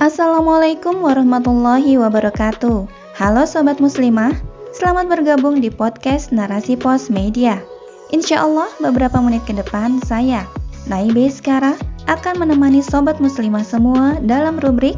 [0.00, 2.88] Assalamualaikum warahmatullahi wabarakatuh.
[3.20, 4.32] Halo sobat muslimah,
[4.72, 7.60] selamat bergabung di podcast Narasi Pos Media.
[8.08, 10.48] Insya Allah beberapa menit ke depan saya,
[10.88, 11.76] Naibe Skara,
[12.08, 14.96] akan menemani sobat muslimah semua dalam rubrik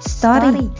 [0.00, 0.72] Story.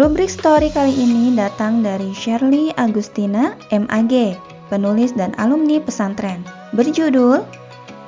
[0.00, 4.40] Rubrik story kali ini datang dari Shirley Agustina, MAG,
[4.72, 6.40] penulis dan alumni pesantren,
[6.72, 7.44] berjudul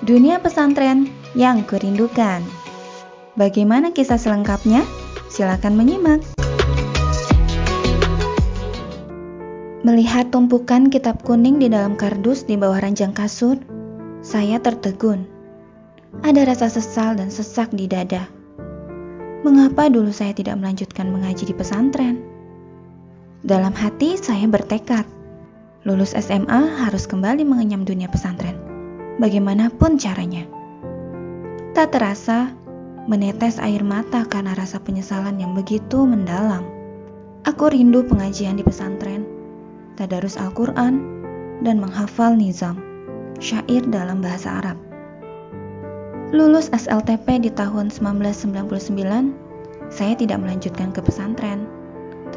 [0.08, 2.47] Dunia Pesantren yang Kurindukan.
[3.34, 4.87] Bagaimana kisah selengkapnya?
[5.27, 6.23] Silakan menyimak.
[9.83, 13.59] Melihat tumpukan kitab kuning di dalam kardus di bawah ranjang kasur,
[14.23, 15.27] saya tertegun.
[16.23, 18.30] Ada rasa sesal dan sesak di dada.
[19.42, 22.23] Mengapa dulu saya tidak melanjutkan mengaji di pesantren?
[23.45, 25.05] Dalam hati saya bertekad,
[25.84, 28.56] lulus SMA harus kembali mengenyam dunia pesantren,
[29.20, 30.53] bagaimanapun caranya.
[31.74, 32.55] Tak terasa,
[33.10, 36.62] menetes air mata karena rasa penyesalan yang begitu mendalam.
[37.50, 39.27] Aku rindu pengajian di pesantren,
[39.98, 41.02] tadarus Al-Quran,
[41.67, 42.78] dan menghafal nizam,
[43.42, 44.78] syair dalam bahasa Arab.
[46.30, 49.34] Lulus SLTP di tahun 1999,
[49.91, 51.67] saya tidak melanjutkan ke pesantren,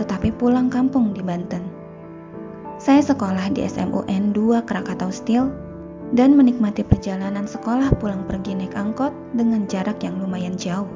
[0.01, 1.61] tetapi pulang kampung di Banten.
[2.81, 5.66] Saya sekolah di SMUN 2 Krakatau Steel
[6.15, 10.87] dan menikmati perjalanan sekolah pulang pergi naik angkot dengan jarak yang lumayan jauh.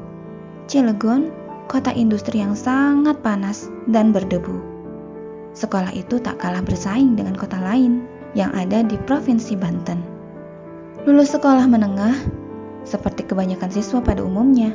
[0.71, 1.33] Cilegon,
[1.67, 4.59] kota industri yang sangat panas dan berdebu.
[5.51, 8.07] Sekolah itu tak kalah bersaing dengan kota lain
[8.39, 9.99] yang ada di Provinsi Banten.
[11.03, 12.15] Lulus sekolah menengah,
[12.87, 14.71] seperti kebanyakan siswa pada umumnya,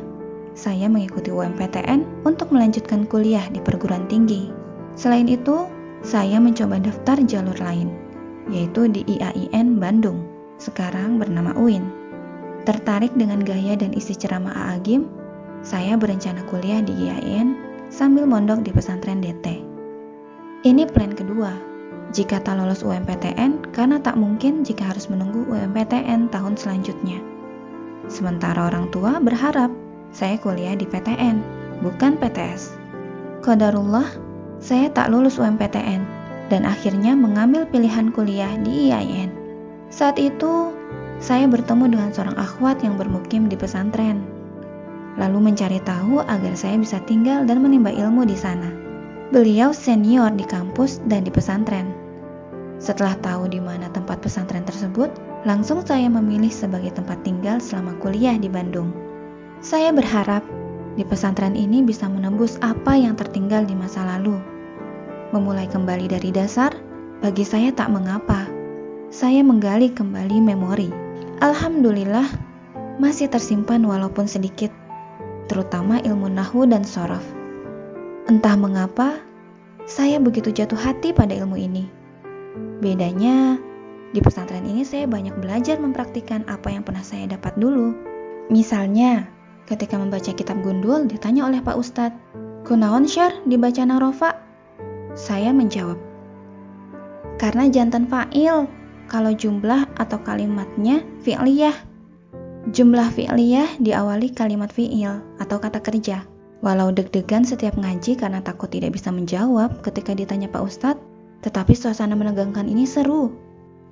[0.56, 4.52] saya mengikuti UMPTN untuk melanjutkan kuliah di perguruan tinggi.
[4.96, 5.68] Selain itu,
[6.04, 7.92] saya mencoba daftar jalur lain,
[8.50, 10.22] yaitu di IAIN Bandung,
[10.62, 11.86] sekarang bernama UIN.
[12.66, 15.06] Tertarik dengan gaya dan isi ceramah Aagim,
[15.62, 17.54] saya berencana kuliah di IAIN
[17.90, 19.62] sambil mondok di pesantren DT.
[20.66, 21.54] Ini plan kedua,
[22.10, 27.22] jika tak lolos UMPTN karena tak mungkin jika harus menunggu UMPTN tahun selanjutnya.
[28.06, 29.70] Sementara orang tua berharap
[30.10, 31.42] saya kuliah di PTN,
[31.82, 32.74] bukan PTS.
[33.42, 34.06] Qadarullah,
[34.58, 36.15] saya tak lulus UMPTN
[36.46, 39.30] dan akhirnya mengambil pilihan kuliah di IAIN.
[39.90, 40.74] Saat itu,
[41.18, 44.22] saya bertemu dengan seorang akhwat yang bermukim di pesantren.
[45.16, 48.68] Lalu mencari tahu agar saya bisa tinggal dan menimba ilmu di sana.
[49.32, 51.88] Beliau senior di kampus dan di pesantren.
[52.76, 55.08] Setelah tahu di mana tempat pesantren tersebut,
[55.48, 58.92] langsung saya memilih sebagai tempat tinggal selama kuliah di Bandung.
[59.64, 60.44] Saya berharap
[61.00, 64.36] di pesantren ini bisa menembus apa yang tertinggal di masa lalu
[65.36, 66.72] Memulai kembali dari dasar,
[67.20, 68.48] bagi saya tak mengapa.
[69.12, 70.88] Saya menggali kembali memori.
[71.44, 72.24] Alhamdulillah,
[72.96, 74.72] masih tersimpan walaupun sedikit,
[75.44, 77.20] terutama ilmu nahu dan sorof.
[78.32, 79.20] Entah mengapa,
[79.84, 81.84] saya begitu jatuh hati pada ilmu ini.
[82.80, 83.60] Bedanya,
[84.16, 87.92] di pesantren ini saya banyak belajar mempraktikkan apa yang pernah saya dapat dulu.
[88.48, 89.28] Misalnya,
[89.68, 92.16] ketika membaca kitab gundul ditanya oleh Pak Ustadz,
[92.64, 94.45] Kunaon syar dibaca narofa?
[95.16, 95.96] Saya menjawab,
[97.36, 98.64] karena jantan fa'il,
[99.08, 101.76] kalau jumlah atau kalimatnya fi'liyah.
[102.72, 106.24] Jumlah fi'liyah diawali kalimat fi'il atau kata kerja.
[106.64, 111.04] Walau deg-degan setiap ngaji karena takut tidak bisa menjawab ketika ditanya Pak Ustadz,
[111.44, 113.36] tetapi suasana menegangkan ini seru.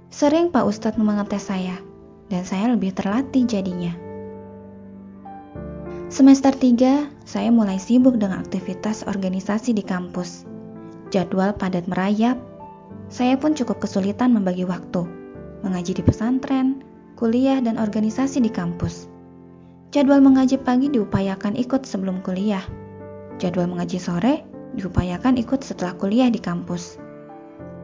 [0.09, 1.77] Sering Pak Ustadz mengetes saya,
[2.33, 3.93] dan saya lebih terlatih jadinya.
[6.09, 10.54] Semester 3, saya mulai sibuk dengan aktivitas organisasi di kampus
[11.13, 12.37] jadwal padat merayap,
[13.13, 15.05] saya pun cukup kesulitan membagi waktu,
[15.61, 16.81] mengaji di pesantren,
[17.21, 19.09] kuliah, dan organisasi di kampus.
[19.95, 22.63] Jadwal mengaji pagi diupayakan ikut sebelum kuliah.
[23.39, 24.43] Jadwal mengaji sore
[24.75, 26.99] diupayakan ikut setelah kuliah di kampus.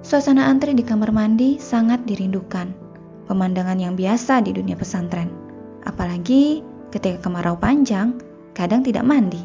[0.03, 2.75] Suasana antri di kamar mandi sangat dirindukan.
[3.31, 5.31] Pemandangan yang biasa di dunia pesantren.
[5.87, 8.19] Apalagi ketika kemarau panjang,
[8.59, 9.39] kadang tidak mandi.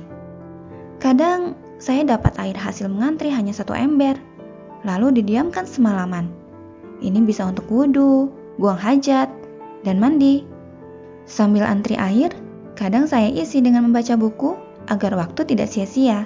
[0.97, 4.15] Kadang saya dapat air hasil mengantri hanya satu ember,
[4.87, 6.31] lalu didiamkan semalaman.
[7.03, 9.27] Ini bisa untuk wudhu, buang hajat,
[9.83, 10.47] dan mandi.
[11.27, 12.31] Sambil antri air,
[12.79, 14.55] kadang saya isi dengan membaca buku
[14.87, 16.23] agar waktu tidak sia-sia.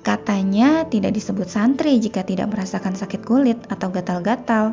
[0.00, 4.72] Katanya tidak disebut santri jika tidak merasakan sakit kulit atau gatal-gatal.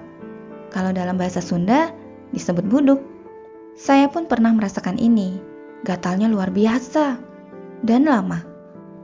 [0.72, 1.92] Kalau dalam bahasa Sunda,
[2.32, 3.02] disebut buduk.
[3.76, 5.38] Saya pun pernah merasakan ini.
[5.86, 7.37] Gatalnya luar biasa
[7.84, 8.42] dan lama.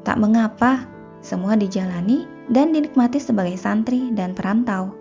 [0.08, 0.88] Tak mengapa,
[1.24, 4.94] semua dijalani dan dinikmati sebagai santri dan perantau.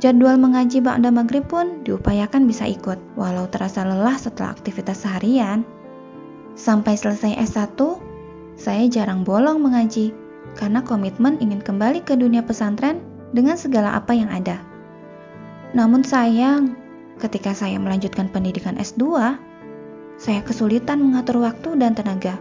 [0.00, 5.68] Jadwal mengaji Ba'da Maghrib pun diupayakan bisa ikut, walau terasa lelah setelah aktivitas seharian.
[6.56, 7.76] Sampai selesai S1,
[8.56, 10.16] saya jarang bolong mengaji,
[10.56, 13.04] karena komitmen ingin kembali ke dunia pesantren
[13.36, 14.60] dengan segala apa yang ada.
[15.76, 16.76] Namun sayang,
[17.20, 19.36] ketika saya melanjutkan pendidikan S2,
[20.16, 22.36] saya kesulitan mengatur waktu dan tenaga.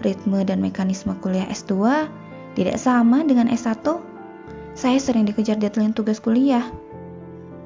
[0.00, 2.08] Ritme dan mekanisme kuliah S2
[2.56, 4.10] tidak sama dengan S1
[4.80, 6.64] saya sering dikejar deadline tugas kuliah.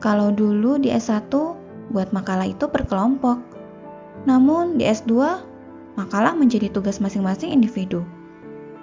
[0.00, 1.30] Kalau dulu di S1,
[1.92, 3.40] buat makalah itu per kelompok.
[4.24, 5.12] Namun di S2,
[5.94, 8.02] makalah menjadi tugas masing-masing individu.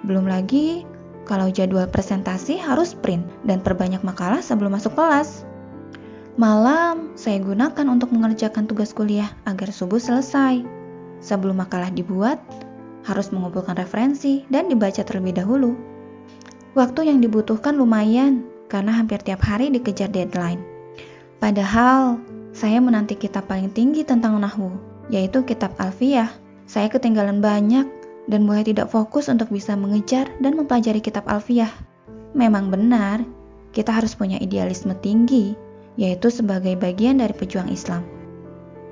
[0.06, 0.86] Belum lagi,
[1.28, 5.46] kalau jadwal presentasi harus print dan perbanyak makalah sebelum masuk kelas.
[6.40, 10.64] Malam, saya gunakan untuk mengerjakan tugas kuliah agar subuh selesai.
[11.22, 12.40] Sebelum makalah dibuat,
[13.02, 15.74] harus mengumpulkan referensi dan dibaca terlebih dahulu.
[16.72, 20.62] Waktu yang dibutuhkan lumayan karena hampir tiap hari dikejar deadline.
[21.36, 22.16] Padahal
[22.56, 24.72] saya menanti kitab paling tinggi tentang Nahu,
[25.12, 26.32] yaitu kitab Alfiyah.
[26.64, 27.84] Saya ketinggalan banyak
[28.30, 31.68] dan mulai tidak fokus untuk bisa mengejar dan mempelajari kitab Alfiyah.
[32.32, 33.20] Memang benar,
[33.76, 35.52] kita harus punya idealisme tinggi,
[36.00, 38.04] yaitu sebagai bagian dari pejuang Islam.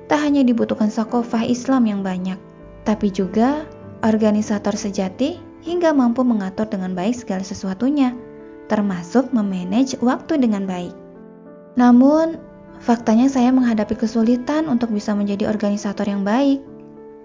[0.05, 2.37] Tak hanya dibutuhkan sakofah Islam yang banyak,
[2.85, 3.65] tapi juga
[4.01, 8.17] organisator sejati hingga mampu mengatur dengan baik segala sesuatunya,
[8.67, 10.93] termasuk memanage waktu dengan baik.
[11.77, 12.41] Namun,
[12.81, 16.59] faktanya saya menghadapi kesulitan untuk bisa menjadi organisator yang baik.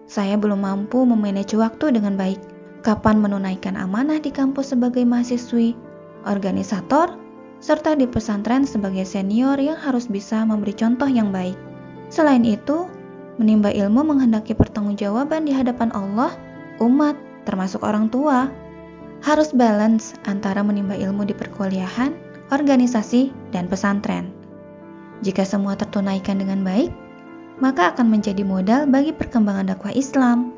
[0.07, 2.39] Saya belum mampu memanage waktu dengan baik.
[2.87, 5.75] Kapan menunaikan amanah di kampus sebagai mahasiswi,
[6.23, 7.19] organisator,
[7.59, 11.59] serta di pesantren sebagai senior yang harus bisa memberi contoh yang baik.
[12.13, 12.87] Selain itu,
[13.43, 16.31] menimba ilmu menghendaki pertanggungjawaban di hadapan Allah,
[16.83, 18.51] umat, termasuk orang tua,
[19.25, 22.13] harus balance antara menimba ilmu di perkuliahan,
[22.53, 24.31] organisasi, dan pesantren.
[25.25, 26.93] Jika semua tertunaikan dengan baik,
[27.59, 30.53] maka akan menjadi modal bagi perkembangan dakwah Islam.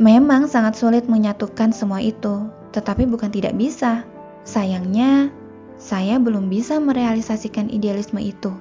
[0.00, 4.06] Memang sangat sulit menyatukan semua itu, tetapi bukan tidak bisa.
[4.48, 5.28] Sayangnya,
[5.76, 8.54] saya belum bisa merealisasikan idealisme itu.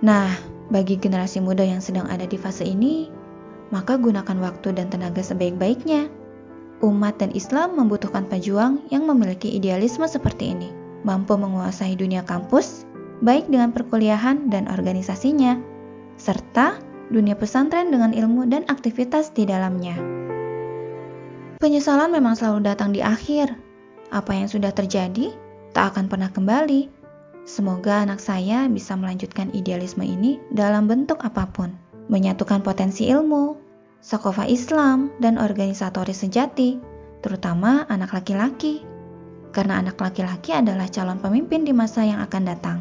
[0.00, 0.32] Nah,
[0.72, 3.12] bagi generasi muda yang sedang ada di fase ini,
[3.68, 6.19] maka gunakan waktu dan tenaga sebaik-baiknya
[6.80, 10.68] umat dan Islam membutuhkan pejuang yang memiliki idealisme seperti ini,
[11.04, 12.84] mampu menguasai dunia kampus,
[13.20, 15.60] baik dengan perkuliahan dan organisasinya,
[16.16, 16.80] serta
[17.12, 19.96] dunia pesantren dengan ilmu dan aktivitas di dalamnya.
[21.60, 23.52] Penyesalan memang selalu datang di akhir.
[24.10, 25.30] Apa yang sudah terjadi
[25.76, 26.88] tak akan pernah kembali.
[27.44, 31.72] Semoga anak saya bisa melanjutkan idealisme ini dalam bentuk apa pun,
[32.08, 33.69] menyatukan potensi ilmu,
[34.00, 36.80] Sakofa Islam, dan organisatoris sejati,
[37.20, 38.80] terutama anak laki-laki.
[39.52, 42.78] Karena anak laki-laki adalah calon pemimpin di masa yang akan datang.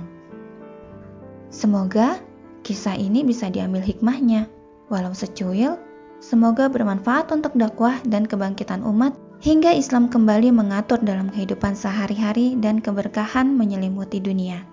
[1.51, 2.23] Semoga
[2.63, 4.47] kisah ini bisa diambil hikmahnya,
[4.87, 5.75] walau secuil,
[6.23, 9.11] semoga bermanfaat untuk dakwah dan kebangkitan umat
[9.43, 14.63] hingga Islam kembali mengatur dalam kehidupan sehari-hari dan keberkahan menyelimuti dunia.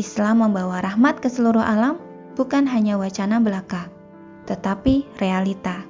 [0.00, 2.00] Islam membawa rahmat ke seluruh alam,
[2.32, 3.92] bukan hanya wacana belaka
[4.46, 5.82] tetapi realita.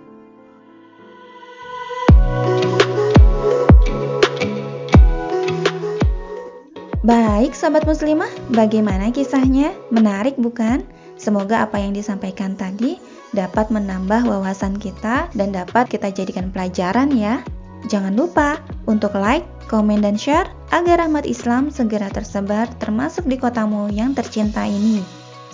[7.06, 9.70] Baik, sahabat muslimah, bagaimana kisahnya?
[9.94, 10.82] Menarik bukan?
[11.14, 12.98] Semoga apa yang disampaikan tadi
[13.30, 17.46] dapat menambah wawasan kita dan dapat kita jadikan pelajaran ya.
[17.86, 18.58] Jangan lupa
[18.90, 24.66] untuk like, komen, dan share agar rahmat Islam segera tersebar termasuk di kotamu yang tercinta
[24.66, 24.98] ini.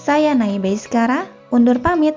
[0.01, 2.17] Saya Naibe Iskara, undur pamit.